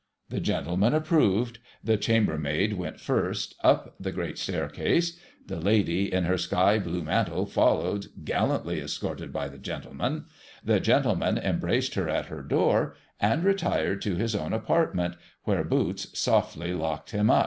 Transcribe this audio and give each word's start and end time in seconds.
'The 0.31 0.39
gentleman 0.39 0.95
approved; 0.95 1.59
the 1.83 1.95
chambermaid 1.95 2.73
went 2.73 2.99
first, 2.99 3.53
up 3.63 3.93
the 3.99 4.11
great 4.11 4.39
staircase; 4.39 5.19
the 5.45 5.59
lady, 5.59 6.11
in 6.11 6.23
her 6.23 6.39
sky 6.39 6.79
blue 6.79 7.03
mantle, 7.03 7.45
followed, 7.45 8.07
gallantly 8.23 8.79
escorted 8.79 9.31
by 9.31 9.47
the 9.47 9.59
gentleman; 9.59 10.25
the 10.65 10.79
gentleman 10.79 11.37
embraced 11.37 11.93
her 11.93 12.09
at 12.09 12.25
her 12.29 12.41
door, 12.41 12.95
and 13.19 13.43
retired 13.43 14.01
to 14.01 14.15
his 14.15 14.33
own 14.35 14.53
apart 14.53 14.95
ment, 14.95 15.17
where 15.43 15.63
Boots 15.63 16.07
softly 16.19 16.73
locked 16.73 17.11
him 17.11 17.29
up. 17.29 17.39